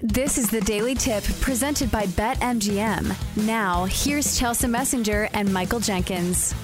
This 0.00 0.36
is 0.36 0.50
the 0.50 0.60
Daily 0.60 0.94
Tip 0.94 1.24
presented 1.40 1.90
by 1.90 2.04
BetMGM. 2.04 3.46
Now, 3.46 3.86
here's 3.86 4.38
Chelsa 4.38 4.68
Messinger 4.68 5.30
and 5.32 5.50
Michael 5.50 5.80
Jenkins. 5.80 6.54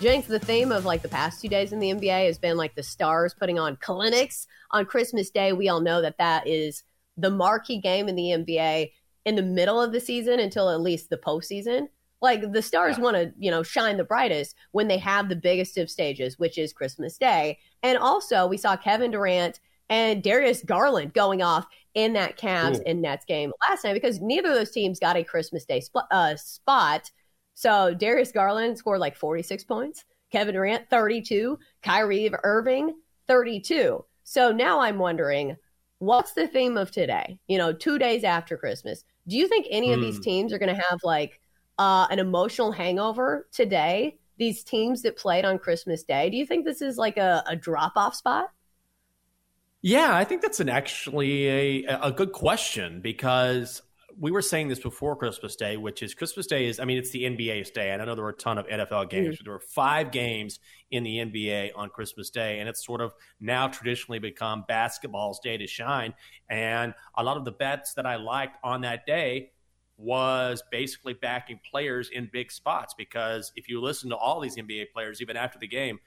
Jenks, 0.00 0.28
the 0.28 0.38
theme 0.38 0.70
of 0.70 0.84
like 0.84 1.02
the 1.02 1.08
past 1.08 1.42
two 1.42 1.48
days 1.48 1.72
in 1.72 1.80
the 1.80 1.90
NBA 1.90 2.26
has 2.26 2.38
been 2.38 2.56
like 2.56 2.76
the 2.76 2.84
stars 2.84 3.34
putting 3.34 3.58
on 3.58 3.76
clinics 3.78 4.46
on 4.70 4.86
Christmas 4.86 5.28
Day. 5.28 5.52
We 5.52 5.68
all 5.68 5.80
know 5.80 6.00
that 6.02 6.18
that 6.18 6.46
is 6.46 6.84
the 7.16 7.30
marquee 7.30 7.80
game 7.80 8.08
in 8.08 8.14
the 8.14 8.30
NBA 8.30 8.92
in 9.24 9.34
the 9.34 9.42
middle 9.42 9.82
of 9.82 9.90
the 9.90 9.98
season 9.98 10.38
until 10.38 10.70
at 10.70 10.80
least 10.80 11.10
the 11.10 11.16
postseason. 11.16 11.88
Like 12.22 12.52
the 12.52 12.62
stars 12.62 12.96
yeah. 12.96 13.02
want 13.02 13.16
to, 13.16 13.32
you 13.40 13.50
know, 13.50 13.64
shine 13.64 13.96
the 13.96 14.04
brightest 14.04 14.54
when 14.70 14.86
they 14.86 14.98
have 14.98 15.28
the 15.28 15.34
biggest 15.34 15.76
of 15.78 15.90
stages, 15.90 16.38
which 16.38 16.58
is 16.58 16.72
Christmas 16.72 17.18
Day. 17.18 17.58
And 17.82 17.98
also, 17.98 18.46
we 18.46 18.56
saw 18.56 18.76
Kevin 18.76 19.10
Durant 19.10 19.58
and 19.88 20.22
Darius 20.22 20.62
Garland 20.62 21.14
going 21.14 21.42
off 21.42 21.66
in 21.94 22.12
that 22.14 22.38
Cavs 22.38 22.80
Ooh. 22.80 22.82
and 22.86 23.02
Nets 23.02 23.24
game 23.24 23.52
last 23.68 23.84
night 23.84 23.94
because 23.94 24.20
neither 24.20 24.48
of 24.48 24.54
those 24.54 24.70
teams 24.70 24.98
got 24.98 25.16
a 25.16 25.24
Christmas 25.24 25.64
Day 25.64 25.80
sp- 25.80 26.10
uh, 26.10 26.36
spot. 26.36 27.10
So 27.54 27.94
Darius 27.94 28.32
Garland 28.32 28.76
scored 28.76 29.00
like 29.00 29.16
46 29.16 29.64
points, 29.64 30.04
Kevin 30.32 30.54
Durant 30.54 30.90
32, 30.90 31.58
Kyrie 31.82 32.30
Irving 32.42 32.94
32. 33.28 34.04
So 34.24 34.50
now 34.50 34.80
I'm 34.80 34.98
wondering, 34.98 35.56
what's 35.98 36.32
the 36.32 36.48
theme 36.48 36.76
of 36.76 36.90
today? 36.90 37.38
You 37.46 37.58
know, 37.58 37.72
two 37.72 37.98
days 37.98 38.24
after 38.24 38.56
Christmas. 38.56 39.04
Do 39.28 39.36
you 39.36 39.46
think 39.46 39.66
any 39.70 39.88
mm. 39.88 39.94
of 39.94 40.00
these 40.00 40.16
hmm. 40.16 40.22
teams 40.22 40.52
are 40.52 40.58
going 40.58 40.74
to 40.74 40.82
have 40.88 41.00
like 41.04 41.40
uh, 41.78 42.06
an 42.10 42.18
emotional 42.18 42.72
hangover 42.72 43.46
today? 43.52 44.18
These 44.36 44.64
teams 44.64 45.02
that 45.02 45.16
played 45.16 45.44
on 45.44 45.58
Christmas 45.60 46.02
Day. 46.02 46.28
Do 46.28 46.36
you 46.36 46.44
think 46.44 46.64
this 46.64 46.82
is 46.82 46.98
like 46.98 47.16
a, 47.18 47.44
a 47.46 47.54
drop 47.54 47.92
off 47.94 48.16
spot? 48.16 48.50
Yeah, 49.86 50.16
I 50.16 50.24
think 50.24 50.40
that's 50.40 50.60
an 50.60 50.70
actually 50.70 51.84
a, 51.84 52.00
a 52.04 52.10
good 52.10 52.32
question 52.32 53.02
because 53.02 53.82
we 54.18 54.30
were 54.30 54.40
saying 54.40 54.68
this 54.68 54.78
before 54.78 55.14
Christmas 55.14 55.56
Day, 55.56 55.76
which 55.76 56.02
is 56.02 56.14
Christmas 56.14 56.46
Day 56.46 56.64
is, 56.64 56.80
I 56.80 56.86
mean, 56.86 56.96
it's 56.96 57.10
the 57.10 57.24
NBA's 57.24 57.70
day. 57.70 57.90
And 57.90 58.00
I 58.00 58.06
know 58.06 58.14
there 58.14 58.24
were 58.24 58.30
a 58.30 58.34
ton 58.34 58.56
of 58.56 58.66
NFL 58.66 59.10
games, 59.10 59.34
mm 59.34 59.38
but 59.38 59.44
there 59.44 59.52
were 59.52 59.60
five 59.60 60.10
games 60.10 60.58
in 60.90 61.02
the 61.02 61.18
NBA 61.18 61.72
on 61.76 61.90
Christmas 61.90 62.30
Day. 62.30 62.60
And 62.60 62.68
it's 62.68 62.82
sort 62.82 63.02
of 63.02 63.12
now 63.40 63.68
traditionally 63.68 64.18
become 64.18 64.64
basketball's 64.66 65.38
day 65.40 65.58
to 65.58 65.66
shine. 65.66 66.14
And 66.48 66.94
a 67.14 67.22
lot 67.22 67.36
of 67.36 67.44
the 67.44 67.52
bets 67.52 67.92
that 67.92 68.06
I 68.06 68.16
liked 68.16 68.56
on 68.64 68.80
that 68.80 69.04
day 69.04 69.50
was 69.98 70.62
basically 70.70 71.12
backing 71.12 71.60
players 71.70 72.08
in 72.08 72.30
big 72.32 72.50
spots 72.50 72.94
because 72.96 73.52
if 73.54 73.68
you 73.68 73.82
listen 73.82 74.08
to 74.08 74.16
all 74.16 74.40
these 74.40 74.56
NBA 74.56 74.92
players, 74.94 75.20
even 75.20 75.36
after 75.36 75.58
the 75.58 75.68
game, 75.68 75.98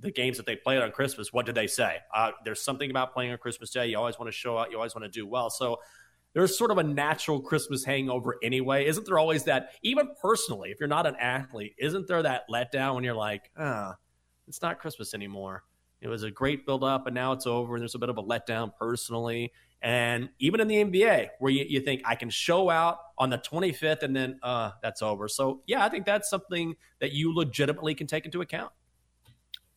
the 0.00 0.10
games 0.10 0.36
that 0.36 0.46
they 0.46 0.56
played 0.56 0.80
on 0.80 0.90
Christmas, 0.90 1.32
what 1.32 1.46
did 1.46 1.54
they 1.54 1.66
say? 1.66 1.98
Uh, 2.14 2.32
there's 2.44 2.62
something 2.62 2.90
about 2.90 3.12
playing 3.12 3.32
on 3.32 3.38
Christmas 3.38 3.70
Day. 3.70 3.86
You 3.88 3.98
always 3.98 4.18
want 4.18 4.28
to 4.28 4.36
show 4.36 4.58
out. 4.58 4.70
You 4.70 4.76
always 4.76 4.94
want 4.94 5.04
to 5.04 5.10
do 5.10 5.26
well. 5.26 5.50
So 5.50 5.78
there's 6.32 6.56
sort 6.56 6.70
of 6.70 6.78
a 6.78 6.82
natural 6.82 7.40
Christmas 7.40 7.84
hangover 7.84 8.36
anyway. 8.42 8.86
Isn't 8.86 9.06
there 9.06 9.18
always 9.18 9.44
that, 9.44 9.72
even 9.82 10.08
personally, 10.20 10.70
if 10.70 10.78
you're 10.78 10.88
not 10.88 11.06
an 11.06 11.16
athlete, 11.16 11.74
isn't 11.78 12.06
there 12.06 12.22
that 12.22 12.42
letdown 12.50 12.94
when 12.94 13.04
you're 13.04 13.14
like, 13.14 13.50
ah, 13.58 13.96
it's 14.46 14.62
not 14.62 14.78
Christmas 14.78 15.12
anymore? 15.12 15.64
It 16.00 16.08
was 16.08 16.22
a 16.22 16.30
great 16.30 16.64
build 16.64 16.82
up 16.82 17.06
and 17.06 17.14
now 17.14 17.32
it's 17.32 17.46
over 17.46 17.74
and 17.74 17.82
there's 17.82 17.94
a 17.94 17.98
bit 17.98 18.08
of 18.08 18.16
a 18.16 18.22
letdown 18.22 18.72
personally. 18.78 19.52
And 19.82 20.30
even 20.38 20.60
in 20.60 20.68
the 20.68 20.76
NBA, 20.76 21.28
where 21.40 21.52
you, 21.52 21.64
you 21.68 21.80
think 21.80 22.02
I 22.04 22.14
can 22.14 22.30
show 22.30 22.70
out 22.70 22.98
on 23.18 23.28
the 23.28 23.38
25th 23.38 24.02
and 24.02 24.16
then 24.16 24.38
uh, 24.42 24.70
that's 24.82 25.02
over. 25.02 25.28
So, 25.28 25.62
yeah, 25.66 25.84
I 25.84 25.88
think 25.88 26.06
that's 26.06 26.30
something 26.30 26.74
that 27.00 27.12
you 27.12 27.34
legitimately 27.34 27.94
can 27.94 28.06
take 28.06 28.24
into 28.24 28.40
account. 28.40 28.72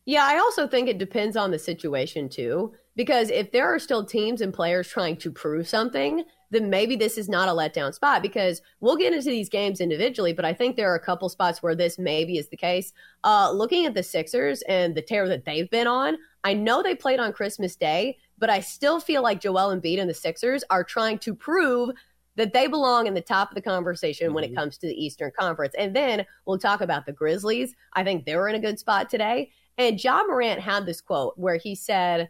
Yeah, 0.05 0.25
I 0.25 0.37
also 0.37 0.67
think 0.67 0.89
it 0.89 0.97
depends 0.97 1.37
on 1.37 1.51
the 1.51 1.59
situation 1.59 2.29
too. 2.29 2.73
Because 2.95 3.31
if 3.31 3.51
there 3.51 3.73
are 3.73 3.79
still 3.79 4.05
teams 4.05 4.41
and 4.41 4.53
players 4.53 4.87
trying 4.87 5.17
to 5.17 5.31
prove 5.31 5.67
something, 5.67 6.23
then 6.51 6.69
maybe 6.69 6.95
this 6.95 7.17
is 7.17 7.27
not 7.27 7.49
a 7.49 7.51
letdown 7.51 7.93
spot. 7.93 8.21
Because 8.21 8.61
we'll 8.81 8.97
get 8.97 9.13
into 9.13 9.29
these 9.29 9.49
games 9.49 9.81
individually, 9.81 10.33
but 10.33 10.45
I 10.45 10.53
think 10.53 10.75
there 10.75 10.91
are 10.91 10.95
a 10.95 11.03
couple 11.03 11.27
spots 11.29 11.63
where 11.63 11.73
this 11.73 11.97
maybe 11.97 12.37
is 12.37 12.49
the 12.49 12.57
case. 12.57 12.93
Uh, 13.23 13.51
looking 13.51 13.85
at 13.85 13.95
the 13.95 14.03
Sixers 14.03 14.61
and 14.63 14.93
the 14.93 15.01
tear 15.01 15.27
that 15.27 15.45
they've 15.45 15.69
been 15.69 15.87
on, 15.87 16.17
I 16.43 16.53
know 16.53 16.83
they 16.83 16.93
played 16.93 17.19
on 17.19 17.33
Christmas 17.33 17.75
Day, 17.75 18.17
but 18.37 18.49
I 18.49 18.59
still 18.59 18.99
feel 18.99 19.23
like 19.23 19.41
Joel 19.41 19.75
Embiid 19.75 19.99
and 19.99 20.09
the 20.09 20.13
Sixers 20.13 20.63
are 20.69 20.83
trying 20.83 21.17
to 21.19 21.33
prove 21.33 21.91
that 22.35 22.53
they 22.53 22.67
belong 22.67 23.07
in 23.07 23.13
the 23.13 23.21
top 23.21 23.49
of 23.49 23.55
the 23.55 23.61
conversation 23.61 24.27
mm-hmm. 24.27 24.35
when 24.35 24.43
it 24.43 24.47
mm-hmm. 24.47 24.57
comes 24.57 24.77
to 24.77 24.87
the 24.87 25.05
Eastern 25.05 25.31
Conference. 25.37 25.73
And 25.77 25.95
then 25.95 26.25
we'll 26.45 26.57
talk 26.57 26.81
about 26.81 27.05
the 27.05 27.11
Grizzlies. 27.11 27.73
I 27.93 28.03
think 28.03 28.25
they 28.25 28.35
were 28.35 28.49
in 28.49 28.55
a 28.55 28.59
good 28.59 28.79
spot 28.79 29.09
today. 29.09 29.51
And 29.77 30.01
Ja 30.01 30.23
Morant 30.23 30.59
had 30.59 30.85
this 30.85 31.01
quote 31.01 31.33
where 31.37 31.57
he 31.57 31.75
said, 31.75 32.29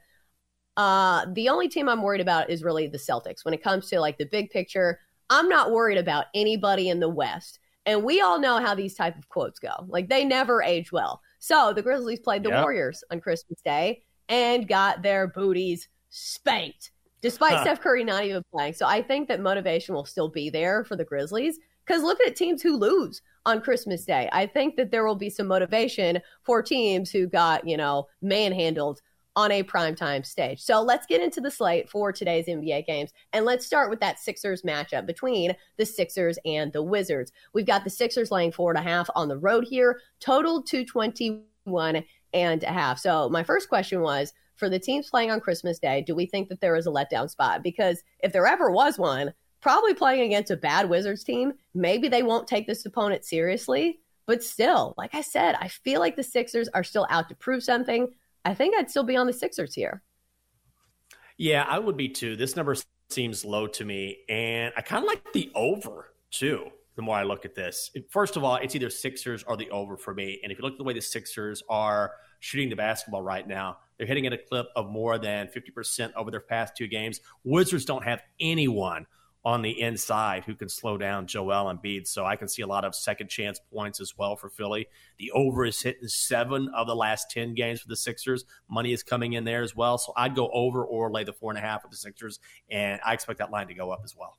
uh, 0.78 1.26
the 1.34 1.50
only 1.50 1.68
team 1.68 1.88
I'm 1.88 2.02
worried 2.02 2.22
about 2.22 2.50
is 2.50 2.64
really 2.64 2.88
the 2.88 2.98
Celtics. 2.98 3.46
When 3.46 3.54
it 3.54 3.64
comes 3.64 3.90
to 3.90 4.00
like 4.00 4.18
the 4.18 4.26
big 4.26 4.50
picture, 4.50 5.00
I'm 5.30 5.50
not 5.50 5.72
worried 5.72 5.98
about 5.98 6.26
anybody 6.34 6.90
in 6.90 7.00
the 7.00 7.10
West. 7.10 7.60
And 7.86 8.04
we 8.04 8.22
all 8.22 8.40
know 8.40 8.58
how 8.58 8.74
these 8.74 8.96
type 8.96 9.18
of 9.18 9.28
quotes 9.30 9.60
go. 9.60 9.74
Like 9.88 10.10
they 10.10 10.24
never 10.24 10.64
age 10.64 10.92
well. 10.92 11.22
So 11.40 11.74
the 11.74 11.82
Grizzlies 11.82 12.22
played 12.22 12.44
the 12.44 12.50
yep. 12.50 12.64
Warriors 12.64 13.04
on 13.12 13.20
Christmas 13.20 13.60
Day 13.62 14.04
and 14.30 14.68
got 14.68 15.02
their 15.02 15.28
booties 15.28 15.90
spanked, 16.10 16.92
despite 17.22 17.56
huh. 17.56 17.64
Steph 17.64 17.82
Curry 17.82 18.04
not 18.04 18.24
even 18.24 18.44
playing. 18.52 18.74
So 18.74 18.88
I 18.88 19.02
think 19.02 19.28
that 19.28 19.42
motivation 19.42 19.94
will 19.94 20.06
still 20.06 20.30
be 20.30 20.50
there 20.50 20.86
for 20.86 20.96
the 20.96 21.04
Grizzlies. 21.04 21.60
Because 21.86 22.04
look 22.04 22.20
at 22.26 22.36
teams 22.36 22.62
who 22.62 22.78
lose 22.78 23.22
on 23.46 23.62
Christmas 23.62 24.06
Day. 24.06 24.30
I 24.32 24.46
think 24.46 24.76
that 24.78 24.92
there 24.92 25.06
will 25.06 25.16
be 25.16 25.30
some 25.30 25.48
motivation 25.48 26.20
for 26.44 26.62
teams 26.62 27.12
who 27.12 27.28
got, 27.28 27.68
you 27.68 27.78
know, 27.78 28.08
manhandled 28.22 29.02
on 29.36 29.52
a 29.52 29.64
primetime 29.64 30.26
stage. 30.26 30.62
So 30.62 30.82
let's 30.82 31.08
get 31.08 31.22
into 31.22 31.42
the 31.42 31.50
slate 31.50 31.90
for 31.90 32.12
today's 32.12 32.46
NBA 32.46 32.86
games. 32.86 33.12
And 33.34 33.46
let's 33.46 33.66
start 33.66 33.90
with 33.90 34.00
that 34.00 34.20
Sixers 34.20 34.62
matchup 34.62 35.06
between 35.06 35.56
the 35.78 35.86
Sixers 35.86 36.38
and 36.46 36.72
the 36.72 36.84
Wizards. 36.84 37.32
We've 37.54 37.66
got 37.66 37.84
the 37.84 37.90
Sixers 37.90 38.32
laying 38.32 38.52
four 38.52 38.72
and 38.72 38.78
a 38.78 38.88
half 38.88 39.10
on 39.16 39.28
the 39.28 39.38
road 39.38 39.66
here, 39.68 40.02
total 40.20 40.62
221 40.62 42.04
and 42.34 42.64
a 42.64 42.72
half. 42.72 43.00
So 43.00 43.30
my 43.30 43.44
first 43.44 43.70
question 43.70 44.02
was 44.02 44.34
for 44.56 44.70
the 44.70 44.80
teams 44.80 45.10
playing 45.10 45.32
on 45.32 45.40
Christmas 45.40 45.80
Day, 45.80 46.02
do 46.02 46.14
we 46.14 46.28
think 46.28 46.48
that 46.50 46.62
there 46.62 46.76
is 46.76 46.86
a 46.86 46.92
letdown 46.92 47.30
spot? 47.30 47.64
Because 47.64 48.04
if 48.20 48.32
there 48.32 48.46
ever 48.46 48.70
was 48.70 49.00
one, 49.00 49.34
probably 49.64 49.94
playing 49.94 50.24
against 50.24 50.52
a 50.52 50.58
bad 50.58 50.90
Wizards 50.90 51.24
team. 51.24 51.54
Maybe 51.74 52.10
they 52.10 52.22
won't 52.22 52.50
take 52.50 52.68
this 52.68 52.86
opponent 52.86 53.24
seriously, 53.24 54.02
but 54.26 54.44
still, 54.44 54.94
like 54.98 55.16
I 55.16 55.22
said, 55.22 55.56
I 55.58 55.70
feel 55.70 56.02
like 56.02 56.18
the 56.18 56.24
Sixers 56.24 56.68
are 56.74 56.84
still 56.84 57.08
out 57.10 57.30
to 57.30 57.36
prove 57.36 57.64
something. 57.64 58.10
I 58.44 58.54
think 58.56 58.76
I'd 58.76 58.90
still 58.90 59.06
be 59.06 59.16
on 59.16 59.26
the 59.26 59.32
Sixers 59.32 59.74
here. 59.74 60.04
Yeah, 61.38 61.66
I 61.66 61.80
would 61.80 61.96
be 61.96 62.10
too. 62.10 62.36
This 62.36 62.58
number 62.58 62.76
seems 63.10 63.46
low 63.46 63.66
to 63.68 63.86
me, 63.86 64.18
and 64.28 64.74
I 64.76 64.82
kind 64.82 65.02
of 65.02 65.08
like 65.08 65.32
the 65.32 65.50
over 65.56 66.12
too. 66.30 66.68
The 66.98 67.02
more 67.02 67.16
I 67.16 67.24
look 67.24 67.46
at 67.46 67.56
this, 67.56 67.90
first 68.10 68.36
of 68.36 68.44
all, 68.44 68.58
it's 68.58 68.76
either 68.76 68.90
Sixers 68.90 69.44
or 69.44 69.56
the 69.56 69.70
over 69.72 69.96
for 69.96 70.14
me. 70.14 70.42
And 70.44 70.52
if 70.52 70.58
you 70.58 70.64
look 70.64 70.74
at 70.74 70.78
the 70.78 70.84
way 70.84 70.94
the 70.94 71.02
Sixers 71.02 71.64
are 71.70 72.12
shooting 72.42 72.70
the 72.70 72.76
basketball 72.76 73.22
right 73.22 73.48
now, 73.48 73.78
they're 73.98 74.08
hitting 74.08 74.28
at 74.28 74.34
a 74.34 74.38
clip 74.38 74.68
of 74.76 74.90
more 74.90 75.18
than 75.18 75.48
50% 75.48 76.12
over 76.18 76.30
their 76.30 76.42
past 76.42 76.76
two 76.76 76.88
games. 76.88 77.22
Wizards 77.46 77.86
don't 77.86 78.04
have 78.04 78.22
anyone 78.42 79.08
on 79.46 79.62
the 79.62 79.82
inside 79.82 80.46
who 80.46 80.56
can 80.56 80.70
slow 80.70 80.98
down 80.98 81.28
Joel 81.28 81.74
Embiid. 81.74 82.08
So 82.08 82.26
I 82.26 82.36
can 82.36 82.48
see 82.48 82.62
a 82.62 82.68
lot 82.68 82.86
of 82.86 82.96
second 82.96 83.30
chance 83.30 83.60
points 83.74 84.00
as 84.00 84.18
well 84.18 84.36
for 84.36 84.50
Philly. 84.50 84.88
The 85.18 85.32
over 85.32 85.66
is 85.66 85.82
hitting 85.82 86.08
seven 86.08 86.70
of 86.76 86.88
the 86.88 86.96
last 86.96 87.30
10 87.32 87.54
games 87.54 87.82
for 87.82 87.90
the 87.90 87.96
Sixers. 87.96 88.46
Money 88.70 88.94
is 88.94 89.04
coming 89.04 89.34
in 89.34 89.44
there 89.44 89.62
as 89.62 89.76
well. 89.76 89.98
So 89.98 90.14
I'd 90.16 90.36
go 90.36 90.50
over 90.54 90.86
or 90.86 91.12
lay 91.12 91.24
the 91.24 91.34
four 91.34 91.52
and 91.52 91.58
a 91.58 91.62
half 91.62 91.84
with 91.84 91.92
the 91.92 91.98
Sixers. 91.98 92.40
And 92.70 93.02
I 93.06 93.14
expect 93.14 93.40
that 93.40 93.52
line 93.52 93.68
to 93.68 93.74
go 93.74 93.92
up 93.92 94.02
as 94.04 94.16
well. 94.16 94.38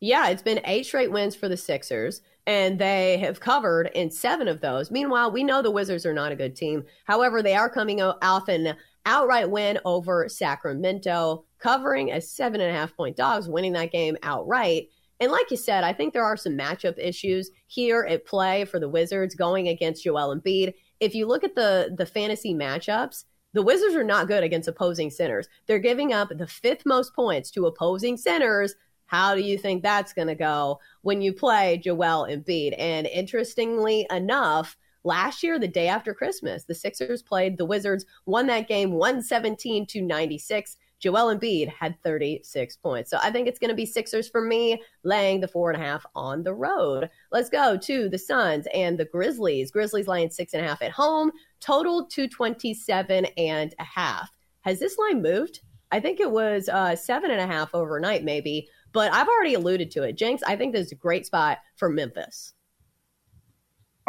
Yeah, 0.00 0.30
it's 0.30 0.42
been 0.42 0.62
eight 0.64 0.86
straight 0.86 1.12
wins 1.12 1.36
for 1.36 1.48
the 1.48 1.58
Sixers, 1.58 2.22
and 2.46 2.78
they 2.78 3.18
have 3.18 3.38
covered 3.38 3.90
in 3.94 4.10
seven 4.10 4.48
of 4.48 4.62
those. 4.62 4.90
Meanwhile, 4.90 5.30
we 5.30 5.44
know 5.44 5.60
the 5.60 5.70
Wizards 5.70 6.06
are 6.06 6.14
not 6.14 6.32
a 6.32 6.36
good 6.36 6.56
team. 6.56 6.84
However, 7.04 7.42
they 7.42 7.54
are 7.54 7.68
coming 7.68 8.00
off 8.00 8.48
an 8.48 8.76
outright 9.04 9.50
win 9.50 9.78
over 9.84 10.26
Sacramento 10.28 11.44
covering 11.58 12.10
as 12.10 12.30
seven 12.30 12.62
and 12.62 12.70
a 12.70 12.78
half 12.78 12.96
point 12.96 13.16
dogs, 13.16 13.48
winning 13.48 13.74
that 13.74 13.92
game 13.92 14.16
outright. 14.22 14.88
And 15.20 15.30
like 15.30 15.50
you 15.50 15.58
said, 15.58 15.84
I 15.84 15.92
think 15.92 16.14
there 16.14 16.24
are 16.24 16.36
some 16.36 16.56
matchup 16.56 16.98
issues 16.98 17.50
here 17.66 18.06
at 18.08 18.24
play 18.24 18.64
for 18.64 18.80
the 18.80 18.88
Wizards 18.88 19.34
going 19.34 19.68
against 19.68 20.02
Joel 20.02 20.34
Embiid. 20.34 20.72
If 20.98 21.14
you 21.14 21.26
look 21.26 21.44
at 21.44 21.54
the 21.54 21.94
the 21.96 22.06
fantasy 22.06 22.54
matchups, 22.54 23.24
the 23.52 23.62
Wizards 23.62 23.94
are 23.94 24.04
not 24.04 24.28
good 24.28 24.42
against 24.42 24.68
opposing 24.68 25.10
centers. 25.10 25.46
They're 25.66 25.78
giving 25.78 26.14
up 26.14 26.30
the 26.30 26.46
fifth 26.46 26.86
most 26.86 27.14
points 27.14 27.50
to 27.50 27.66
opposing 27.66 28.16
centers. 28.16 28.74
How 29.10 29.34
do 29.34 29.40
you 29.40 29.58
think 29.58 29.82
that's 29.82 30.12
going 30.12 30.28
to 30.28 30.36
go 30.36 30.78
when 31.02 31.20
you 31.20 31.32
play 31.32 31.78
Joel 31.78 32.28
Embiid? 32.30 32.76
And 32.78 33.08
interestingly 33.08 34.06
enough, 34.08 34.76
last 35.02 35.42
year, 35.42 35.58
the 35.58 35.66
day 35.66 35.88
after 35.88 36.14
Christmas, 36.14 36.62
the 36.62 36.76
Sixers 36.76 37.20
played 37.20 37.58
the 37.58 37.64
Wizards, 37.64 38.06
won 38.26 38.46
that 38.46 38.68
game 38.68 38.92
117 38.92 39.84
to 39.86 40.00
96. 40.00 40.76
Joel 41.00 41.34
Embiid 41.34 41.68
had 41.70 42.00
36 42.04 42.76
points. 42.76 43.10
So 43.10 43.18
I 43.20 43.32
think 43.32 43.48
it's 43.48 43.58
going 43.58 43.70
to 43.70 43.74
be 43.74 43.84
Sixers 43.84 44.28
for 44.28 44.42
me, 44.42 44.80
laying 45.02 45.40
the 45.40 45.48
four 45.48 45.72
and 45.72 45.82
a 45.82 45.84
half 45.84 46.06
on 46.14 46.44
the 46.44 46.54
road. 46.54 47.10
Let's 47.32 47.50
go 47.50 47.76
to 47.78 48.08
the 48.08 48.18
Suns 48.18 48.68
and 48.72 48.96
the 48.96 49.06
Grizzlies. 49.06 49.72
Grizzlies 49.72 50.06
laying 50.06 50.30
six 50.30 50.54
and 50.54 50.64
a 50.64 50.68
half 50.68 50.82
at 50.82 50.92
home, 50.92 51.32
total 51.58 52.06
227 52.06 53.24
and 53.36 53.74
a 53.80 53.84
half. 53.84 54.30
Has 54.60 54.78
this 54.78 54.98
line 54.98 55.20
moved? 55.20 55.62
I 55.92 56.00
think 56.00 56.20
it 56.20 56.30
was 56.30 56.68
uh, 56.68 56.94
seven 56.94 57.30
and 57.30 57.40
a 57.40 57.46
half 57.46 57.74
overnight, 57.74 58.22
maybe. 58.22 58.68
But 58.92 59.12
I've 59.12 59.28
already 59.28 59.54
alluded 59.54 59.90
to 59.92 60.02
it. 60.02 60.16
Jenks, 60.16 60.42
I 60.42 60.56
think 60.56 60.72
this 60.74 60.86
is 60.86 60.92
a 60.92 60.96
great 60.96 61.26
spot 61.26 61.58
for 61.76 61.88
Memphis. 61.88 62.54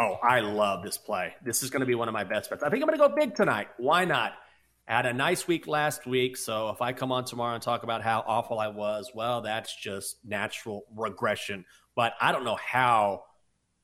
Oh, 0.00 0.18
I 0.22 0.40
love 0.40 0.82
this 0.82 0.98
play. 0.98 1.34
This 1.44 1.62
is 1.62 1.70
going 1.70 1.80
to 1.80 1.86
be 1.86 1.94
one 1.94 2.08
of 2.08 2.14
my 2.14 2.24
best 2.24 2.50
bets. 2.50 2.62
I 2.62 2.70
think 2.70 2.82
I'm 2.82 2.88
going 2.88 2.98
to 2.98 3.08
go 3.08 3.14
big 3.14 3.34
tonight. 3.34 3.68
Why 3.76 4.04
not? 4.04 4.32
I 4.88 4.96
had 4.96 5.06
a 5.06 5.12
nice 5.12 5.46
week 5.46 5.68
last 5.68 6.06
week, 6.06 6.36
so 6.36 6.70
if 6.70 6.82
I 6.82 6.92
come 6.92 7.12
on 7.12 7.24
tomorrow 7.24 7.54
and 7.54 7.62
talk 7.62 7.84
about 7.84 8.02
how 8.02 8.24
awful 8.26 8.58
I 8.58 8.66
was, 8.66 9.12
well, 9.14 9.40
that's 9.40 9.76
just 9.76 10.16
natural 10.24 10.84
regression. 10.96 11.64
But 11.94 12.14
I 12.20 12.32
don't 12.32 12.44
know 12.44 12.56
how 12.56 13.24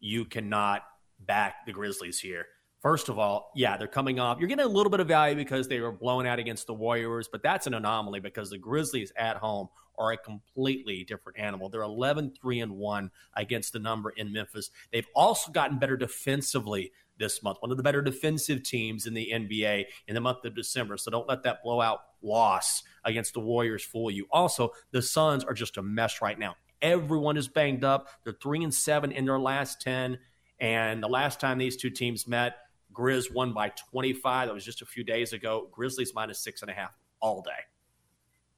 you 0.01 0.25
cannot 0.25 0.83
back 1.21 1.67
the 1.67 1.73
Grizzlies 1.73 2.19
here. 2.19 2.47
First 2.83 3.09
of 3.09 3.19
all, 3.19 3.53
yeah, 3.55 3.77
they're 3.77 3.87
coming 3.87 4.19
off. 4.19 4.39
You're 4.39 4.49
getting 4.49 4.65
a 4.65 4.69
little 4.69 4.91
bit 4.91 5.01
of 5.01 5.09
value 5.09 5.37
because 5.37 5.69
they 5.69 5.81
were 5.81 5.93
blown 5.93 6.27
out 6.27 6.39
against 6.39 6.67
the 6.67 6.75
Warriors, 6.75 7.29
but 7.31 7.43
that's 7.43 7.67
an 7.67 7.75
anomaly 7.75 8.21
because 8.21 8.51
the 8.51 8.59
Grizzlies 8.59 9.13
at 9.17 9.37
home 9.37 9.69
are 9.99 10.13
a 10.13 10.17
completely 10.17 11.05
different 11.05 11.39
animal. 11.39 11.69
They're 11.69 11.83
11 11.83 12.35
3 12.41 12.61
and 12.61 12.73
1 12.77 13.11
against 13.35 13.73
the 13.73 13.79
number 13.79 14.11
in 14.11 14.33
Memphis. 14.33 14.71
They've 14.93 15.07
also 15.15 15.51
gotten 15.53 15.79
better 15.79 15.97
defensively 15.97 16.93
this 17.19 17.43
month, 17.43 17.59
one 17.61 17.71
of 17.71 17.77
the 17.77 17.83
better 17.83 18.01
defensive 18.01 18.63
teams 18.63 19.07
in 19.07 19.15
the 19.15 19.31
NBA 19.33 19.87
in 20.07 20.15
the 20.15 20.21
month 20.21 20.45
of 20.45 20.55
December. 20.55 20.97
So 20.97 21.11
don't 21.11 21.29
let 21.29 21.43
that 21.43 21.63
blowout 21.63 22.01
loss 22.23 22.83
against 23.05 23.35
the 23.35 23.41
Warriors 23.41 23.85
fool 23.85 24.11
you. 24.11 24.27
Also, 24.31 24.71
the 24.93 25.03
Suns 25.03 25.45
are 25.45 25.55
just 25.55 25.77
a 25.77 25.83
mess 25.83 26.23
right 26.23 26.39
now. 26.39 26.55
Everyone 26.81 27.37
is 27.37 27.49
banged 27.49 27.85
up. 27.85 28.09
They're 28.23 28.37
3 28.41 28.65
and 28.65 28.75
7 28.75 29.11
in 29.11 29.25
their 29.27 29.41
last 29.41 29.81
10. 29.81 30.19
And 30.61 31.03
the 31.03 31.09
last 31.09 31.41
time 31.41 31.59
these 31.59 31.77
two 31.77 31.91
teams 31.91 32.27
met, 32.27 32.57
Grizz 32.93 33.33
won 33.33 33.53
by 33.53 33.71
25. 33.91 34.49
That 34.49 34.55
was 34.55 34.65
just 34.65 34.83
a 34.83 34.87
few 34.87 35.05
days 35.05 35.33
ago. 35.33 35.69
Grizzlies 35.71 36.13
minus 36.15 36.41
six 36.41 36.63
and 36.63 36.71
a 36.71 36.75
half 36.75 36.93
all 37.21 37.43
day. 37.43 37.78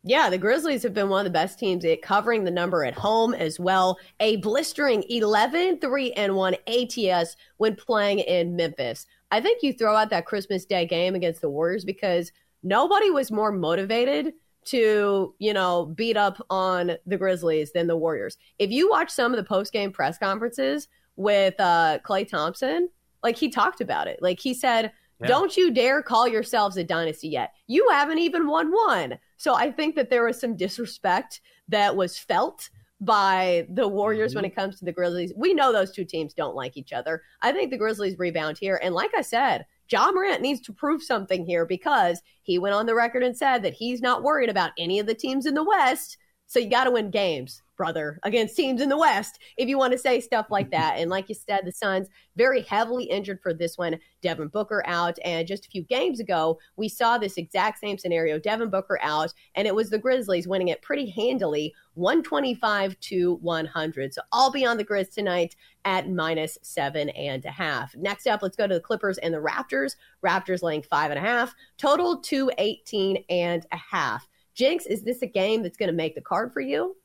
Yeah, 0.03 0.31
the 0.31 0.39
Grizzlies 0.39 0.83
have 0.85 0.95
been 0.95 1.11
one 1.11 1.27
of 1.27 1.31
the 1.31 1.39
best 1.39 1.59
teams 1.59 1.85
at 1.85 2.01
covering 2.01 2.45
the 2.45 2.51
number 2.51 2.85
at 2.85 2.95
home 2.95 3.35
as 3.35 3.61
well. 3.61 3.99
A 4.19 4.37
blistering 4.37 5.05
11 5.11 5.79
3 5.79 6.13
and 6.13 6.35
1 6.35 6.57
ATS 6.67 7.37
when 7.59 7.77
playing 7.77 8.21
in 8.21 8.57
Memphis. 8.57 9.07
I 9.31 9.43
think 9.43 9.63
you 9.63 9.75
throw 9.75 9.95
out 9.95 10.09
that 10.11 10.25
Christmas 10.25 10.65
Day 10.65 10.87
game 10.87 11.15
against 11.15 11.43
the 11.43 11.51
Warriors 11.51 11.85
because 11.85 12.33
nobody 12.63 13.11
was 13.11 13.31
more 13.31 13.53
motivated 13.53 14.33
to, 14.67 15.35
you 15.39 15.53
know, 15.53 15.87
beat 15.87 16.17
up 16.17 16.45
on 16.49 16.93
the 17.07 17.19
Grizzlies 17.19 17.73
than 17.73 17.87
the 17.87 17.97
Warriors. 17.97 18.39
If 18.59 18.71
you 18.71 18.89
watch 18.89 19.11
some 19.11 19.33
of 19.33 19.37
the 19.37 19.45
post 19.45 19.71
game 19.71 19.93
press 19.93 20.17
conferences 20.17 20.89
with 21.17 21.55
uh, 21.61 21.99
Klay 22.05 22.27
Thompson, 22.27 22.89
like 23.23 23.37
he 23.37 23.51
talked 23.51 23.83
about 23.83 24.07
it. 24.07 24.21
Like 24.23 24.41
he 24.41 24.55
said, 24.55 24.93
yeah. 25.21 25.29
don't 25.29 25.57
you 25.57 25.71
dare 25.71 26.03
call 26.03 26.27
yourselves 26.27 26.77
a 26.77 26.85
dynasty 26.85 27.29
yet. 27.29 27.53
You 27.67 27.89
haven't 27.91 28.19
even 28.19 28.47
won 28.47 28.71
one. 28.71 29.19
So 29.37 29.55
I 29.55 29.71
think 29.71 29.95
that 29.97 30.11
there 30.11 30.25
was 30.25 30.41
some 30.41 30.57
disrespect 30.57 31.41
that 31.69 31.97
was 31.97 32.19
felt 32.19 32.69
by 33.01 33.67
the 33.71 33.89
Warriors 33.89 34.33
mm-hmm. 34.33 34.39
when 34.39 34.45
it 34.45 34.55
comes 34.55 34.79
to 34.79 34.85
the 34.85 34.93
Grizzlies. 34.93 35.33
We 35.37 35.55
know 35.55 35.73
those 35.73 35.93
two 35.93 36.05
teams 36.05 36.35
don't 36.35 36.55
like 36.55 36.77
each 36.77 36.93
other. 36.93 37.23
I 37.41 37.53
think 37.53 37.71
the 37.71 37.79
Grizzlies 37.79 38.19
rebound 38.19 38.59
here. 38.59 38.79
And 38.83 38.95
like 38.95 39.13
I 39.17 39.23
said, 39.23 39.65
Ja 39.91 40.13
Morant 40.13 40.43
needs 40.43 40.61
to 40.63 40.73
prove 40.73 41.03
something 41.03 41.45
here 41.45 41.67
because 41.67 42.23
he 42.43 42.59
went 42.59 42.75
on 42.75 42.87
the 42.87 42.95
record 42.95 43.23
and 43.23 43.37
said 43.37 43.63
that 43.63 43.73
he's 43.73 44.01
not 44.01 44.23
worried 44.23 44.51
about 44.51 44.73
any 44.79 44.99
of 44.99 45.07
the 45.07 45.15
teams 45.15 45.47
in 45.47 45.55
the 45.55 45.65
West. 45.65 46.19
So 46.51 46.59
you 46.59 46.69
got 46.69 46.85
to 46.85 46.91
win 46.91 47.13
games 47.13 47.63
brother, 47.81 48.21
against 48.25 48.55
teams 48.57 48.83
in 48.83 48.91
the 48.91 48.99
West, 48.99 49.39
if 49.57 49.67
you 49.67 49.79
want 49.79 49.91
to 49.91 49.99
say 49.99 50.21
stuff 50.21 50.49
like 50.51 50.71
that. 50.73 50.99
and 50.99 51.09
like 51.09 51.31
you 51.31 51.35
said, 51.35 51.63
the 51.65 51.73
Suns 51.73 52.09
very 52.37 52.61
heavily 52.61 53.05
injured 53.05 53.41
for 53.43 53.55
this 53.55 53.79
one. 53.79 53.99
Devin 54.21 54.49
Booker 54.49 54.83
out. 54.85 55.19
And 55.25 55.49
just 55.49 55.65
a 55.65 55.71
few 55.71 55.83
games 55.85 56.21
ago, 56.21 56.59
we 56.77 56.91
saw 56.91 57.17
this 57.17 57.39
exact 57.39 57.79
same 57.79 57.97
scenario 57.97 58.39
Devin 58.39 58.69
Booker 58.69 58.99
out, 59.01 59.33
and 59.55 59.67
it 59.67 59.75
was 59.75 59.89
the 59.89 59.99
Grizzlies 59.99 60.47
winning 60.47 60.69
it 60.69 60.83
pretty 60.83 61.09
handily 61.09 61.73
125 61.95 63.01
to 63.01 63.37
100. 63.37 64.13
So 64.13 64.21
I'll 64.31 64.51
be 64.51 64.67
on 64.67 64.77
the 64.77 64.85
Grizz 64.85 65.15
tonight 65.15 65.57
at 65.87 66.11
minus 66.11 66.59
seven 66.61 67.09
and 67.11 67.43
a 67.47 67.51
half. 67.51 67.97
Next 67.97 68.27
up, 68.27 68.43
let's 68.43 68.59
go 68.59 68.67
to 68.67 68.75
the 68.75 68.81
Clippers 68.81 69.17
and 69.17 69.33
the 69.33 69.39
Raptors. 69.39 69.97
Raptors 70.23 70.63
laying 70.63 70.83
five 70.83 71.11
and 71.11 71.19
a 71.19 71.23
half, 71.23 71.55
total 71.79 72.21
218 72.21 73.25
and 73.31 73.65
a 73.73 73.79
half. 73.79 74.29
Jenks, 74.55 74.87
is 74.87 75.03
this 75.03 75.23
a 75.23 75.27
game 75.27 75.63
that's 75.63 75.77
going 75.77 75.89
to 75.89 75.95
make 75.95 76.15
the 76.15 76.21
card 76.21 76.53
for 76.53 76.61
you? 76.61 76.97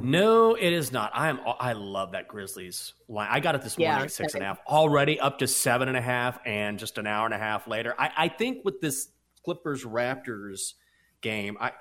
No, 0.00 0.54
it 0.54 0.72
is 0.72 0.92
not. 0.92 1.10
I 1.14 1.28
am. 1.28 1.40
I 1.58 1.72
love 1.72 2.12
that 2.12 2.28
Grizzlies 2.28 2.92
line. 3.08 3.28
I 3.30 3.40
got 3.40 3.54
it 3.54 3.62
this 3.62 3.78
morning 3.78 3.98
yeah, 3.98 4.04
at 4.04 4.10
six 4.10 4.34
and 4.34 4.42
a 4.42 4.46
half. 4.46 4.60
Already 4.66 5.18
up 5.18 5.38
to 5.38 5.46
seven 5.46 5.88
and 5.88 5.96
a 5.96 6.02
half, 6.02 6.38
and 6.44 6.78
just 6.78 6.98
an 6.98 7.06
hour 7.06 7.24
and 7.24 7.34
a 7.34 7.38
half 7.38 7.66
later. 7.66 7.94
I, 7.98 8.10
I 8.16 8.28
think 8.28 8.64
with 8.64 8.80
this 8.80 9.08
Clippers 9.42 9.84
Raptors 9.84 10.74
game, 11.22 11.56
I 11.60 11.72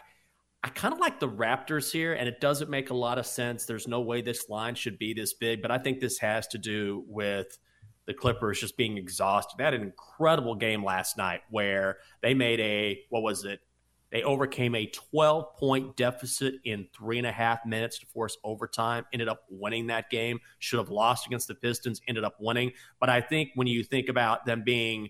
I 0.63 0.69
kind 0.69 0.93
of 0.93 0.99
like 0.99 1.19
the 1.19 1.27
Raptors 1.27 1.91
here, 1.91 2.13
and 2.13 2.27
it 2.27 2.39
doesn't 2.39 2.69
make 2.69 2.89
a 2.89 2.95
lot 2.95 3.17
of 3.17 3.25
sense. 3.25 3.65
There's 3.65 3.87
no 3.87 3.99
way 3.99 4.21
this 4.21 4.49
line 4.49 4.75
should 4.75 4.97
be 4.97 5.13
this 5.13 5.33
big, 5.33 5.61
but 5.61 5.69
I 5.69 5.77
think 5.77 5.99
this 5.99 6.17
has 6.19 6.47
to 6.47 6.57
do 6.57 7.03
with 7.07 7.57
the 8.05 8.13
Clippers 8.13 8.61
just 8.61 8.77
being 8.77 8.97
exhausted. 8.97 9.57
They 9.57 9.63
had 9.65 9.73
an 9.73 9.81
incredible 9.81 10.55
game 10.55 10.83
last 10.83 11.17
night 11.17 11.41
where 11.49 11.97
they 12.21 12.33
made 12.33 12.59
a 12.61 13.01
what 13.09 13.23
was 13.23 13.43
it 13.43 13.59
they 14.15 14.23
overcame 14.23 14.75
a 14.75 14.85
12 14.85 15.57
point 15.57 15.97
deficit 15.97 16.55
in 16.63 16.87
three 16.95 17.17
and 17.17 17.27
a 17.27 17.33
half 17.33 17.65
minutes 17.65 17.99
to 17.99 18.05
force 18.05 18.37
overtime, 18.45 19.05
ended 19.11 19.27
up 19.27 19.43
winning 19.49 19.87
that 19.87 20.09
game. 20.09 20.39
Should 20.59 20.79
have 20.79 20.87
lost 20.87 21.27
against 21.27 21.49
the 21.49 21.55
Pistons, 21.55 21.99
ended 22.07 22.23
up 22.23 22.37
winning. 22.39 22.71
But 22.97 23.09
I 23.09 23.19
think 23.19 23.49
when 23.55 23.67
you 23.67 23.83
think 23.83 24.07
about 24.07 24.45
them 24.45 24.63
being 24.63 25.09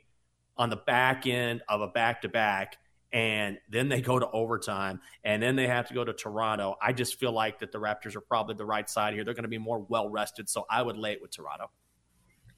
on 0.58 0.72
the 0.72 0.78
back 0.78 1.28
end 1.28 1.62
of 1.70 1.82
a 1.82 1.88
back 1.88 2.24
to 2.24 2.30
back, 2.30 2.80
and 3.14 3.60
then 3.70 3.90
they 3.90 4.02
go 4.02 4.18
to 4.18 4.28
overtime, 4.32 5.00
and 5.24 5.40
then 5.40 5.56
they 5.56 5.68
have 5.68 5.88
to 5.90 5.94
go 5.94 6.04
to 6.04 6.12
Toronto. 6.12 6.74
I 6.82 6.92
just 6.92 7.20
feel 7.20 7.32
like 7.32 7.60
that 7.60 7.72
the 7.72 7.78
Raptors 7.78 8.16
are 8.16 8.22
probably 8.22 8.56
the 8.56 8.66
right 8.66 8.90
side 8.90 9.14
here. 9.14 9.24
They're 9.24 9.36
going 9.36 9.44
to 9.44 9.50
be 9.50 9.60
more 9.60 9.86
well 9.88 10.10
rested, 10.10 10.50
so 10.50 10.66
I 10.68 10.82
would 10.82 10.98
lay 10.98 11.12
it 11.12 11.22
with 11.22 11.30
Toronto. 11.30 11.70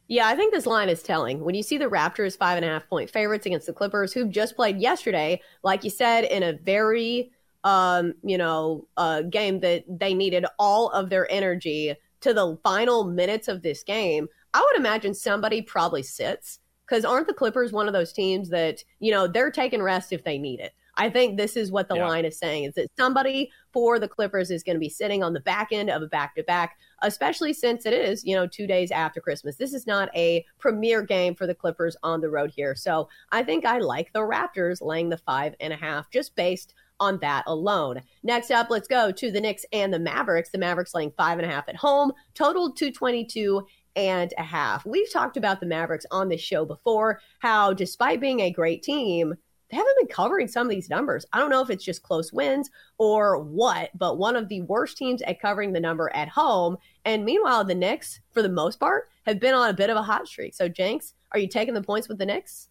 Yeah, 0.08 0.28
I 0.28 0.36
think 0.36 0.54
this 0.54 0.66
line 0.66 0.90
is 0.90 1.04
telling. 1.04 1.44
When 1.44 1.56
you 1.56 1.64
see 1.64 1.78
the 1.78 1.90
Raptors 1.90 2.38
five 2.38 2.56
and 2.58 2.66
a 2.66 2.70
half 2.70 2.88
point 2.88 3.10
favorites 3.10 3.46
against 3.46 3.68
the 3.68 3.74
Clippers, 3.74 4.14
who 4.14 4.30
just 4.30 4.56
played 4.56 4.80
yesterday, 4.80 5.42
like 5.64 5.84
you 5.84 5.90
said, 5.90 6.24
in 6.24 6.44
a 6.44 6.54
very 6.54 7.32
um, 7.64 8.14
you 8.24 8.38
know, 8.38 8.88
uh, 8.96 9.24
game 9.24 9.60
that 9.60 9.84
they 9.90 10.14
needed 10.14 10.46
all 10.58 10.90
of 10.90 11.10
their 11.10 11.30
energy 11.30 11.94
to 12.22 12.34
the 12.34 12.58
final 12.64 13.04
minutes 13.04 13.50
of 13.50 13.62
this 13.62 13.84
game, 13.84 14.28
I 14.54 14.62
would 14.62 14.80
imagine 14.80 15.14
somebody 15.14 15.62
probably 15.62 16.04
sits 16.04 16.60
because 16.88 17.04
aren't 17.04 17.28
the 17.28 17.34
Clippers 17.34 17.74
one 17.74 17.88
of 17.88 17.94
those 17.94 18.14
teams 18.14 18.50
that, 18.50 18.84
you 19.00 19.12
know, 19.12 19.28
they're 19.28 19.52
taking 19.52 19.82
rest 19.82 20.14
if 20.14 20.24
they 20.24 20.38
need 20.38 20.62
it. 20.62 20.74
I 20.98 21.10
think 21.10 21.38
this 21.38 21.56
is 21.56 21.72
what 21.72 21.88
the 21.88 21.96
yeah. 21.96 22.08
line 22.08 22.26
is 22.26 22.38
saying 22.38 22.66
is 22.66 22.74
that 22.74 22.90
somebody 22.98 23.52
for 23.72 24.00
the 24.00 24.08
Clippers 24.08 24.52
is 24.52 24.64
going 24.64 24.76
to 24.76 24.80
be 24.80 24.90
sitting 24.90 25.24
on 25.24 25.34
the 25.34 25.40
back 25.40 25.70
end 25.72 25.90
of 25.90 26.02
a 26.02 26.08
back 26.08 26.36
to 26.36 26.44
back, 26.44 26.78
especially 27.02 27.54
since 27.54 27.86
it 27.86 27.94
is, 27.94 28.26
you 28.26 28.36
know, 28.36 28.48
two 28.48 28.68
days 28.68 28.92
after 28.92 29.22
Christmas. 29.22 29.56
This 29.56 29.74
is 29.74 29.88
not 29.88 30.10
a 30.16 30.44
premier 30.58 31.04
game 31.04 31.36
for 31.36 31.48
the 31.48 31.56
Clippers 31.56 31.96
on 32.04 32.20
the 32.20 32.30
road 32.30 32.52
here. 32.54 32.76
So 32.76 33.08
I 33.32 33.44
think 33.44 33.66
I 33.66 33.78
like 33.78 34.12
the 34.12 34.20
Raptors 34.20 34.82
laying 34.82 35.10
the 35.10 35.18
five 35.18 35.56
and 35.60 35.72
a 35.72 35.78
half 35.78 36.10
just 36.10 36.36
based 36.36 36.74
on 37.00 37.20
that 37.20 37.44
alone. 37.46 38.02
Next 38.24 38.50
up, 38.50 38.70
let's 38.72 38.88
go 38.88 39.12
to 39.12 39.32
the 39.32 39.40
Knicks 39.40 39.66
and 39.72 39.94
the 39.94 40.00
Mavericks. 40.00 40.50
The 40.50 40.58
Mavericks 40.58 40.96
laying 40.96 41.12
five 41.12 41.38
and 41.38 41.50
a 41.50 41.54
half 41.54 41.70
at 41.70 41.76
home, 41.76 42.12
total 42.34 42.72
222 42.72 43.66
and 43.96 44.34
a 44.38 44.44
half. 44.44 44.86
We've 44.86 45.12
talked 45.12 45.38
about 45.38 45.60
the 45.60 45.66
Mavericks 45.66 46.06
on 46.12 46.30
this 46.30 46.42
show 46.42 46.66
before, 46.66 47.20
how 47.40 47.74
despite 47.74 48.22
being 48.22 48.42
a 48.42 48.52
great 48.52 48.84
team, 48.84 49.36
they 49.70 49.78
haven't 49.78 49.98
been 49.98 50.08
covering 50.08 50.48
some 50.48 50.68
of 50.68 50.72
these 50.72 50.90
numbers. 50.90 51.26
I 51.34 51.40
don't 51.40 51.50
know 51.50 51.62
if 51.62 51.70
it's 51.70 51.84
just 51.84 52.04
close 52.04 52.32
wins 52.32 52.70
or 52.98 53.40
what, 53.40 53.90
but 53.98 54.18
one 54.18 54.36
of 54.36 54.48
the 54.48 54.62
worst 54.62 54.98
teams 54.98 55.22
at 55.24 55.42
covering 55.42 55.74
the 55.74 55.80
number 55.80 56.10
at 56.14 56.30
home. 56.30 56.78
And 57.06 57.26
meanwhile, 57.26 57.64
the 57.64 57.76
Knicks, 57.76 58.22
for 58.32 58.42
the 58.42 58.50
most 58.50 58.80
part, 58.80 59.10
have 59.26 59.40
been 59.40 59.54
on 59.54 59.70
a 59.70 59.74
bit 59.74 59.90
of 59.90 59.98
a 59.98 60.04
hot 60.04 60.28
streak. 60.28 60.54
So, 60.54 60.70
Jenks, 60.70 61.14
are 61.32 61.40
you 61.40 61.48
taking 61.48 61.74
the 61.74 61.82
points 61.82 62.08
with 62.08 62.18
the 62.18 62.26
Knicks? 62.26 62.70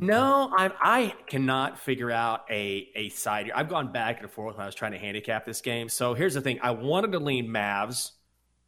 No, 0.00 0.52
I, 0.54 0.70
I 0.80 1.14
cannot 1.26 1.78
figure 1.78 2.10
out 2.10 2.42
a, 2.50 2.88
a 2.94 3.08
side 3.10 3.46
here. 3.46 3.54
I've 3.56 3.68
gone 3.68 3.92
back 3.92 4.20
and 4.20 4.30
forth 4.30 4.56
when 4.56 4.62
I 4.62 4.66
was 4.66 4.74
trying 4.74 4.92
to 4.92 4.98
handicap 4.98 5.46
this 5.46 5.62
game. 5.62 5.88
So 5.88 6.12
here's 6.12 6.34
the 6.34 6.42
thing 6.42 6.58
I 6.62 6.72
wanted 6.72 7.12
to 7.12 7.18
lean 7.18 7.48
Mavs, 7.48 8.10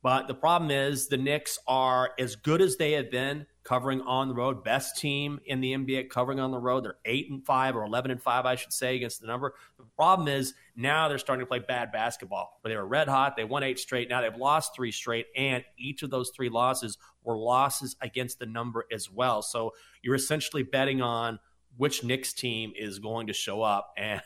but 0.02 0.28
the 0.28 0.34
problem 0.34 0.70
is 0.70 1.08
the 1.08 1.16
Knicks 1.16 1.58
are 1.66 2.10
as 2.18 2.36
good 2.36 2.62
as 2.62 2.76
they 2.76 2.92
have 2.92 3.10
been 3.10 3.46
covering 3.68 4.00
on 4.00 4.28
the 4.28 4.34
road. 4.34 4.64
Best 4.64 4.96
team 4.96 5.40
in 5.44 5.60
the 5.60 5.74
NBA 5.74 6.08
covering 6.08 6.40
on 6.40 6.52
the 6.52 6.58
road. 6.58 6.84
They're 6.84 6.96
eight 7.04 7.30
and 7.30 7.44
five 7.44 7.76
or 7.76 7.84
eleven 7.84 8.10
and 8.10 8.22
five, 8.22 8.46
I 8.46 8.54
should 8.54 8.72
say, 8.72 8.96
against 8.96 9.20
the 9.20 9.26
number. 9.26 9.54
The 9.76 9.84
problem 9.96 10.26
is 10.26 10.54
now 10.74 11.08
they're 11.08 11.18
starting 11.18 11.44
to 11.44 11.48
play 11.48 11.58
bad 11.58 11.92
basketball. 11.92 12.60
But 12.62 12.70
they 12.70 12.76
were 12.76 12.86
red 12.86 13.08
hot. 13.08 13.36
They 13.36 13.44
won 13.44 13.62
eight 13.62 13.78
straight. 13.78 14.08
Now 14.08 14.22
they've 14.22 14.34
lost 14.34 14.74
three 14.74 14.90
straight, 14.90 15.26
and 15.36 15.64
each 15.76 16.02
of 16.02 16.10
those 16.10 16.30
three 16.34 16.48
losses 16.48 16.96
were 17.24 17.36
losses 17.36 17.94
against 18.00 18.38
the 18.38 18.46
number 18.46 18.86
as 18.90 19.10
well. 19.10 19.42
So 19.42 19.74
you're 20.02 20.14
essentially 20.14 20.62
betting 20.62 21.02
on 21.02 21.38
which 21.76 22.02
Knicks 22.02 22.32
team 22.32 22.72
is 22.74 23.00
going 23.00 23.26
to 23.26 23.32
show 23.34 23.62
up, 23.62 23.92
and 23.98 24.22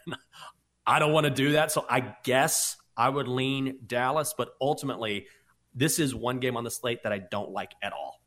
I 0.86 0.98
don't 0.98 1.12
want 1.12 1.24
to 1.24 1.30
do 1.30 1.52
that. 1.52 1.72
So 1.72 1.84
I 1.90 2.14
guess 2.22 2.76
I 2.96 3.08
would 3.08 3.26
lean 3.26 3.78
Dallas, 3.86 4.34
but 4.36 4.50
ultimately. 4.60 5.26
This 5.74 5.98
is 5.98 6.14
one 6.14 6.38
game 6.38 6.56
on 6.56 6.64
the 6.64 6.70
slate 6.70 7.02
that 7.02 7.12
I 7.12 7.18
don't 7.18 7.50
like 7.50 7.72
at 7.82 7.92
all. 7.92 8.22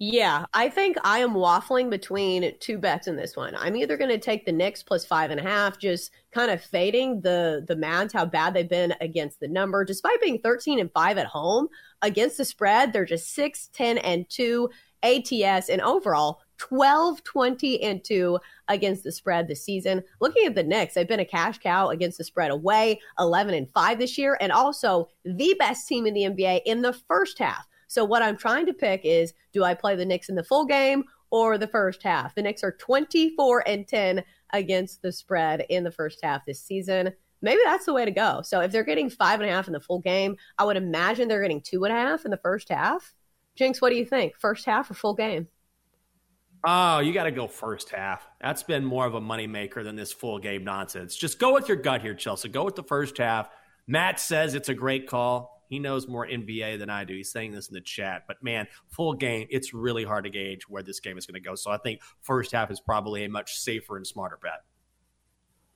Yeah, 0.00 0.46
I 0.52 0.70
think 0.70 0.96
I 1.04 1.20
am 1.20 1.34
waffling 1.34 1.88
between 1.88 2.58
two 2.58 2.78
bets 2.78 3.06
in 3.06 3.14
this 3.14 3.36
one. 3.36 3.54
I'm 3.54 3.76
either 3.76 3.96
going 3.96 4.10
to 4.10 4.18
take 4.18 4.44
the 4.44 4.52
Knicks 4.52 4.82
plus 4.82 5.06
five 5.06 5.30
and 5.30 5.38
a 5.38 5.42
half, 5.42 5.78
just 5.78 6.10
kind 6.32 6.50
of 6.50 6.60
fading 6.60 7.20
the 7.20 7.64
the 7.66 7.76
Mavs 7.76 8.12
how 8.12 8.26
bad 8.26 8.54
they've 8.54 8.68
been 8.68 8.92
against 9.00 9.38
the 9.38 9.46
number, 9.46 9.84
despite 9.84 10.20
being 10.20 10.40
13 10.40 10.80
and 10.80 10.90
five 10.92 11.16
at 11.16 11.28
home 11.28 11.68
against 12.02 12.38
the 12.38 12.44
spread. 12.44 12.92
They're 12.92 13.04
just 13.04 13.32
6, 13.34 13.68
10, 13.72 13.98
and 13.98 14.28
two 14.28 14.68
ATS, 15.04 15.68
and 15.68 15.80
overall 15.80 16.40
12, 16.58 17.22
20, 17.24 17.82
and 17.82 18.04
2 18.04 18.38
against 18.68 19.04
the 19.04 19.12
spread 19.12 19.48
this 19.48 19.64
season. 19.64 20.02
Looking 20.20 20.46
at 20.46 20.54
the 20.54 20.62
Knicks, 20.62 20.94
they've 20.94 21.08
been 21.08 21.20
a 21.20 21.24
cash 21.24 21.58
cow 21.58 21.90
against 21.90 22.18
the 22.18 22.24
spread 22.24 22.50
away, 22.50 23.00
11 23.18 23.54
and 23.54 23.68
5 23.72 23.98
this 23.98 24.16
year, 24.18 24.36
and 24.40 24.52
also 24.52 25.08
the 25.24 25.54
best 25.58 25.88
team 25.88 26.06
in 26.06 26.14
the 26.14 26.22
NBA 26.22 26.62
in 26.66 26.82
the 26.82 26.92
first 26.92 27.38
half. 27.38 27.66
So 27.88 28.04
what 28.04 28.22
I'm 28.22 28.36
trying 28.36 28.66
to 28.66 28.72
pick 28.72 29.02
is 29.04 29.34
do 29.52 29.64
I 29.64 29.74
play 29.74 29.94
the 29.94 30.04
Knicks 30.04 30.28
in 30.28 30.34
the 30.34 30.44
full 30.44 30.64
game 30.64 31.04
or 31.30 31.58
the 31.58 31.68
first 31.68 32.02
half? 32.02 32.34
The 32.34 32.42
Knicks 32.42 32.64
are 32.64 32.72
24 32.72 33.68
and 33.68 33.86
10 33.86 34.24
against 34.52 35.02
the 35.02 35.12
spread 35.12 35.66
in 35.68 35.84
the 35.84 35.90
first 35.90 36.20
half 36.22 36.44
this 36.46 36.60
season. 36.60 37.12
Maybe 37.42 37.60
that's 37.64 37.84
the 37.84 37.92
way 37.92 38.04
to 38.04 38.10
go. 38.10 38.40
So 38.42 38.60
if 38.60 38.72
they're 38.72 38.84
getting 38.84 39.10
five 39.10 39.40
and 39.40 39.48
a 39.48 39.52
half 39.52 39.66
in 39.66 39.74
the 39.74 39.80
full 39.80 40.00
game, 40.00 40.36
I 40.58 40.64
would 40.64 40.76
imagine 40.76 41.28
they're 41.28 41.42
getting 41.42 41.60
two 41.60 41.84
and 41.84 41.92
a 41.92 41.96
half 41.96 42.24
in 42.24 42.30
the 42.30 42.38
first 42.38 42.70
half. 42.70 43.12
Jenks, 43.54 43.80
what 43.80 43.90
do 43.90 43.96
you 43.96 44.06
think? 44.06 44.34
First 44.36 44.64
half 44.64 44.90
or 44.90 44.94
full 44.94 45.14
game? 45.14 45.48
Oh, 46.66 47.00
you 47.00 47.12
got 47.12 47.24
to 47.24 47.30
go 47.30 47.46
first 47.46 47.90
half. 47.90 48.26
That's 48.40 48.62
been 48.62 48.84
more 48.84 49.04
of 49.06 49.14
a 49.14 49.20
moneymaker 49.20 49.84
than 49.84 49.96
this 49.96 50.12
full 50.12 50.38
game 50.38 50.64
nonsense. 50.64 51.14
Just 51.14 51.38
go 51.38 51.52
with 51.52 51.68
your 51.68 51.76
gut 51.76 52.00
here, 52.00 52.14
Chelsa. 52.14 52.50
Go 52.50 52.64
with 52.64 52.74
the 52.74 52.82
first 52.82 53.18
half. 53.18 53.48
Matt 53.86 54.18
says 54.18 54.54
it's 54.54 54.70
a 54.70 54.74
great 54.74 55.06
call. 55.06 55.62
He 55.68 55.78
knows 55.78 56.08
more 56.08 56.26
NBA 56.26 56.78
than 56.78 56.88
I 56.88 57.04
do. 57.04 57.14
He's 57.14 57.30
saying 57.30 57.52
this 57.52 57.68
in 57.68 57.74
the 57.74 57.80
chat. 57.82 58.22
But 58.26 58.42
man, 58.42 58.66
full 58.88 59.12
game, 59.12 59.46
it's 59.50 59.74
really 59.74 60.04
hard 60.04 60.24
to 60.24 60.30
gauge 60.30 60.68
where 60.68 60.82
this 60.82 61.00
game 61.00 61.18
is 61.18 61.26
going 61.26 61.42
to 61.42 61.46
go. 61.46 61.54
So 61.54 61.70
I 61.70 61.76
think 61.78 62.00
first 62.22 62.52
half 62.52 62.70
is 62.70 62.80
probably 62.80 63.24
a 63.24 63.28
much 63.28 63.58
safer 63.58 63.96
and 63.96 64.06
smarter 64.06 64.38
bet. 64.42 64.62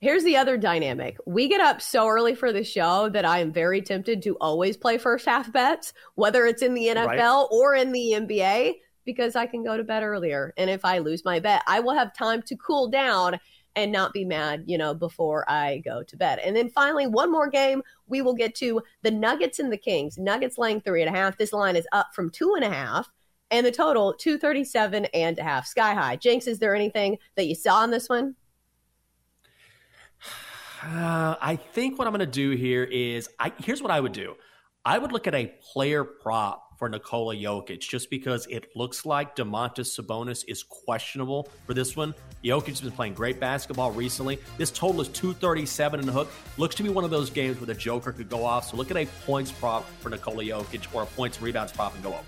Here's 0.01 0.23
the 0.23 0.37
other 0.37 0.55
dynamic. 0.57 1.17
We 1.27 1.49
get 1.49 1.59
up 1.59 1.81
so 1.81 2.07
early 2.07 2.33
for 2.33 2.53
the 2.53 2.63
show 2.63 3.09
that 3.09 3.25
I 3.25 3.39
am 3.39 3.51
very 3.51 3.81
tempted 3.81 4.21
to 4.23 4.37
always 4.39 4.77
play 4.77 4.97
first 4.97 5.25
half 5.25 5.51
bets, 5.51 5.93
whether 6.15 6.45
it's 6.45 6.61
in 6.61 6.73
the 6.73 6.87
NFL 6.87 7.05
right. 7.07 7.47
or 7.51 7.75
in 7.75 7.91
the 7.91 8.13
NBA, 8.15 8.75
because 9.05 9.35
I 9.35 9.45
can 9.45 9.63
go 9.63 9.77
to 9.77 9.83
bed 9.83 10.03
earlier. 10.03 10.53
And 10.57 10.69
if 10.69 10.85
I 10.85 10.99
lose 10.99 11.25
my 11.25 11.39
bet, 11.39 11.63
I 11.67 11.79
will 11.79 11.93
have 11.93 12.13
time 12.13 12.41
to 12.43 12.55
cool 12.55 12.89
down 12.89 13.39
and 13.75 13.91
not 13.91 14.13
be 14.13 14.25
mad, 14.25 14.63
you 14.65 14.77
know, 14.77 14.93
before 14.93 15.49
I 15.49 15.77
go 15.79 16.03
to 16.03 16.17
bed. 16.17 16.39
And 16.39 16.55
then 16.55 16.69
finally, 16.69 17.07
one 17.07 17.31
more 17.31 17.49
game 17.49 17.81
we 18.07 18.21
will 18.21 18.33
get 18.33 18.55
to 18.55 18.81
the 19.03 19.11
Nuggets 19.11 19.59
and 19.59 19.71
the 19.71 19.77
Kings. 19.77 20.17
Nuggets 20.17 20.57
laying 20.57 20.81
three 20.81 21.01
and 21.01 21.13
a 21.13 21.17
half. 21.17 21.37
This 21.37 21.53
line 21.53 21.75
is 21.75 21.87
up 21.91 22.07
from 22.13 22.29
two 22.29 22.55
and 22.55 22.63
a 22.63 22.69
half. 22.69 23.09
And 23.51 23.65
the 23.65 23.71
total, 23.71 24.13
237 24.13 25.05
and 25.05 25.39
a 25.39 25.43
half. 25.43 25.65
Sky 25.65 25.93
high. 25.93 26.15
Jenks, 26.17 26.45
is 26.45 26.59
there 26.59 26.75
anything 26.75 27.17
that 27.35 27.47
you 27.47 27.55
saw 27.55 27.83
in 27.83 27.91
this 27.91 28.09
one? 28.09 28.35
Uh, 30.83 31.35
I 31.41 31.55
think 31.55 31.97
what 31.97 32.07
I'm 32.07 32.13
going 32.13 32.19
to 32.19 32.25
do 32.25 32.51
here 32.51 32.83
is 32.83 33.29
I 33.39 33.51
here's 33.57 33.81
what 33.81 33.91
I 33.91 33.99
would 33.99 34.13
do. 34.13 34.35
I 34.85 34.97
would 34.97 35.11
look 35.11 35.27
at 35.27 35.35
a 35.35 35.47
player 35.73 36.03
prop 36.03 36.68
for 36.79 36.87
Nikola 36.87 37.35
Jokic 37.35 37.81
just 37.81 38.09
because 38.09 38.47
it 38.47 38.75
looks 38.75 39.05
like 39.05 39.35
Domantas 39.35 39.99
Sabonis 39.99 40.45
is 40.47 40.63
questionable 40.63 41.49
for 41.67 41.73
this 41.73 41.95
one. 41.95 42.15
Jokic 42.43 42.67
has 42.67 42.81
been 42.81 42.91
playing 42.91 43.13
great 43.13 43.37
basketball 43.37 43.91
recently. 43.91 44.39
This 44.57 44.71
total 44.71 45.01
is 45.01 45.09
237 45.09 45.99
in 45.99 46.05
the 46.05 46.11
hook. 46.13 46.31
Looks 46.57 46.75
to 46.75 46.83
be 46.83 46.89
one 46.89 47.03
of 47.03 47.11
those 47.11 47.29
games 47.29 47.59
where 47.59 47.67
the 47.67 47.75
Joker 47.75 48.13
could 48.13 48.29
go 48.29 48.45
off. 48.45 48.69
So 48.69 48.77
look 48.77 48.89
at 48.89 48.97
a 48.97 49.05
points 49.25 49.51
prop 49.51 49.87
for 49.99 50.09
Nikola 50.09 50.45
Jokic 50.45 50.87
or 50.95 51.03
a 51.03 51.05
points 51.05 51.41
rebounds 51.41 51.73
prop 51.73 51.93
and 51.93 52.01
go 52.01 52.13
over. 52.13 52.23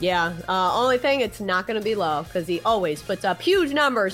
Yeah, 0.00 0.32
uh, 0.48 0.76
only 0.76 0.98
thing 0.98 1.20
it's 1.20 1.40
not 1.40 1.66
going 1.66 1.78
to 1.78 1.84
be 1.84 1.94
low 1.94 2.24
because 2.24 2.48
he 2.48 2.60
always 2.62 3.00
puts 3.02 3.24
up 3.24 3.40
huge 3.40 3.72
numbers. 3.72 4.13